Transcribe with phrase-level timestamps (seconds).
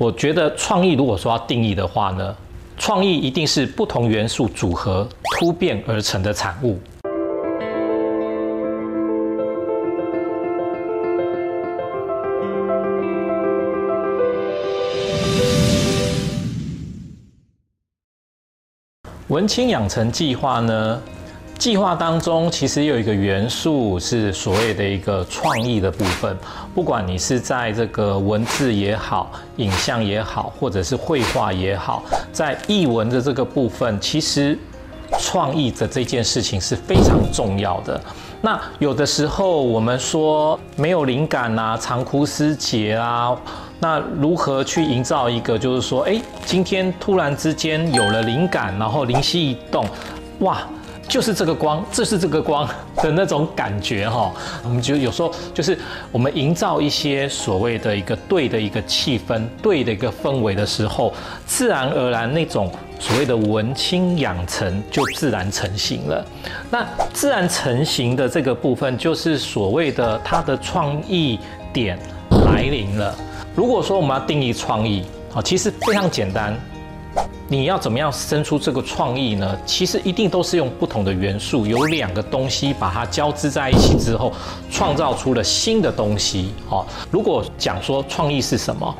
[0.00, 2.36] 我觉得创意如果说要定义的话呢，
[2.76, 6.78] 创意一定是不同元素组合突变而成的产物。
[19.26, 21.02] 文青养成计划呢？
[21.58, 26.36] 计划当中其实有一个元素是所谓的一个创意的部分，
[26.72, 34.56] 不管你是在这个文字也好、影像也好，或者是绘画也好，在译文的这个部分，其实
[35.18, 38.00] 创意的这件事情是非常重要的。
[38.40, 43.36] 那有的时候我们说没有灵感啊，长枯思竭啊，
[43.80, 49.84] 那如何去营造一个就是说，哎，今天突然之间有了灵感，然后灵犀一动，
[50.38, 50.58] 哇！
[51.08, 54.30] 就是这个光，这是这个光的那种感觉哈。
[54.62, 55.76] 我们就有时候就是
[56.12, 61.12] 我们营造一些所谓的一个对的一个气氛、对的一个氛围的时候，
[61.46, 66.24] 自然而然那种所谓的文青养成就自然成型了。
[66.70, 71.38] 那自然成型的这个部分，就是所谓的它的创意
[71.72, 71.98] 点
[72.46, 73.14] 来临了。
[73.56, 75.02] 如果说我们要定义创意，
[75.34, 76.54] 啊，其实非常简单。
[77.50, 79.58] 你要怎么样生出这个创意呢？
[79.64, 84.30] 其实一定都是用不同的元素，有两个东西把它交织在一起之后，
[84.70, 86.52] 创造出了新的东西。
[86.68, 88.94] 哦，如果讲说创意是什么，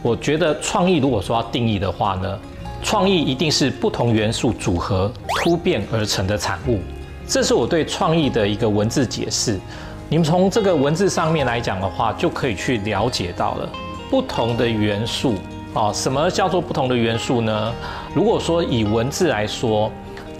[0.00, 2.38] 我觉得创意如果说要定义的话呢，
[2.82, 5.12] 创意一定是不同元素组合
[5.44, 6.80] 突变而成的产物。
[7.28, 9.60] 这是我对创意的一个文字解释。
[10.08, 13.68] 你们从这个文字上面来讲的话，就可以去了解到了
[14.08, 15.34] 不同的元素。
[15.72, 17.72] 哦，什么叫做不同的元素呢？
[18.12, 19.90] 如果说以文字来说，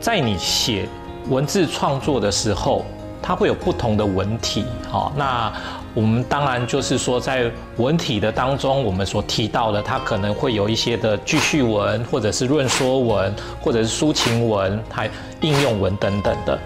[0.00, 0.88] 在你写
[1.28, 2.84] 文字创作的时候，
[3.22, 4.64] 它会有不同的文体。
[4.90, 5.52] 好，那
[5.94, 15.08] 我们当然就是说，在文体的当中，我们所提到的，它可能会有一些的句序文，或者是论说文，或者是抒情文，还
[15.42, 16.58] 应用文等等的。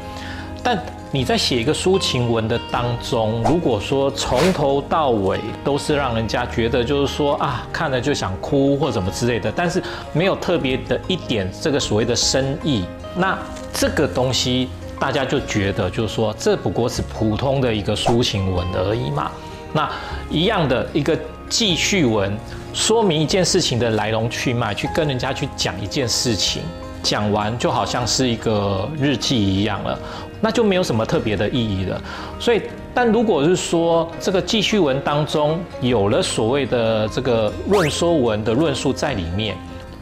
[0.62, 0.83] 但
[1.14, 9.80] 你在写一个抒情文的当中，如果说从头到尾都是让人家觉得就是说啊，看了就想哭或怎么之类的，但是
[10.13, 13.39] 没有特别的一点这个所谓的深意，那
[13.73, 19.31] 这个东西大家就觉得就是说这不过是普通的一个抒情文而已嘛。
[19.73, 19.89] 那
[20.29, 21.17] 一样的一个
[21.48, 22.36] 记叙文，
[22.73, 26.63] 说明一件事情的来龙去脉，去跟人家去讲一件事情，
[27.05, 29.97] 讲完就好像是一个日记一样了。
[30.41, 32.03] 那就没有什么特别的意义了。
[32.39, 32.61] 所以，
[32.92, 39.57] 但如果是说这个记叙文当中有了所谓的这个论说文的论述在里面，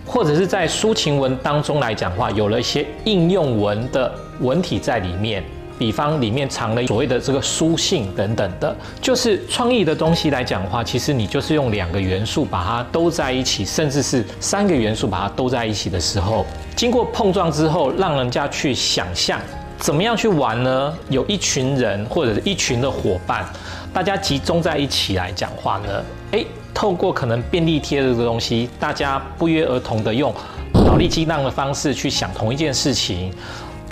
[0.04, 5.44] 或者是在抒情文当中来讲话，有了一些应用文的文体在里面，
[5.78, 16.44] 比方里面藏了所谓的这个书信等等的，就是创意的东西来讲的话，其实你就是用两个元素把它都在一起，甚至是三个元素把它都在一起的时候，
[16.76, 19.40] 经过碰撞之后，让人家去想象。
[19.78, 20.96] 怎么样去玩呢？
[21.08, 23.44] 有一群人或者是一群的伙伴，
[23.92, 26.04] 大家集中在一起来讲话呢？
[26.30, 30.32] 诶，透过可能便利贴这个东西，大家不约而同的用
[30.72, 33.34] 脑力激荡的方式去想同一件事情，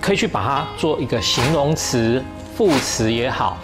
[0.01, 2.23] 可以去把它做一个形容词、
[2.57, 3.57] 副词也好，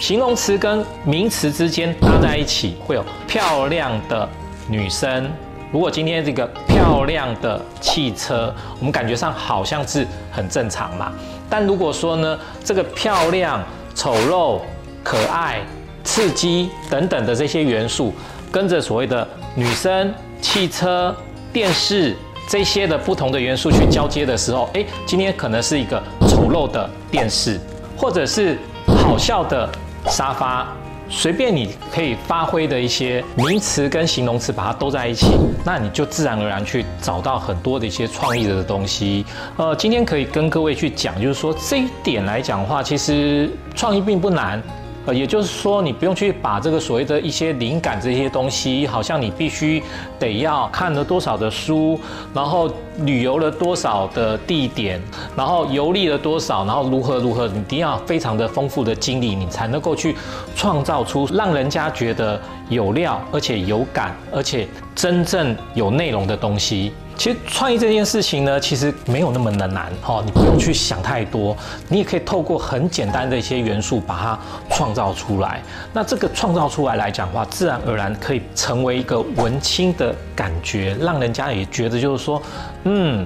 [0.00, 4.28] 形容词跟名词之间搭在一起，会有漂亮的
[4.68, 5.30] 女生。
[5.70, 11.12] 如果今天这个漂亮的汽车，我们感觉上好像是很正常嘛。
[11.48, 13.62] 但如果说呢，这个漂亮、
[13.94, 14.60] 丑陋、
[15.02, 15.60] 可爱、
[16.04, 18.12] 刺激等等的这些元素，
[18.50, 21.14] 跟着所谓的女生、汽车、
[21.52, 22.16] 电视
[22.48, 27.58] 这些的不同的元素去交接的时候，哎，今天可能是一个丑陋的电视，
[27.96, 29.68] 或者是好笑的
[30.06, 30.66] 沙发。
[31.08, 35.26] 随便你可以发挥的一些名词跟形容词，把它都在一起，
[35.62, 39.22] 那你就自然而然去找到很多的一些创意的东西。
[39.58, 44.62] 呃，今天可以跟各位去讲，就是说这一点来讲的话，其实创意并不难。
[45.04, 49.82] 呃，也就是说，你不用去把这个所谓的一些灵感这些东西，好像你必须
[50.18, 51.98] 得要看了多少的书，
[52.32, 55.02] 然后旅游了多少的地点，
[55.36, 60.14] 然后游历了多少，然后如何如何，你一定要非常的丰富的经历，你才能够去
[60.54, 66.92] 创造出让人家觉得有料，而且有感，而且真正有内容的东西。
[67.16, 71.56] 其实创意这件事情呢，其实没有那么的难哈，你不用去想太多，
[71.88, 74.38] 你也可以透过很简单的一些元素把它
[74.74, 75.62] 创造出来。
[75.92, 82.42] 那这个创造出来来讲话，自然而然可以成为一个文青的感觉，让人家也觉得就是说，
[82.84, 83.24] 嗯，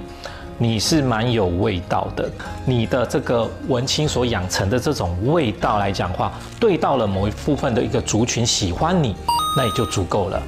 [0.58, 2.30] 你是蛮有味道的。
[2.66, 9.16] 你的这个文青所养成的这种味道来讲话，对到了某一部分的一个族群喜欢你，
[9.56, 10.42] 那也就足够了。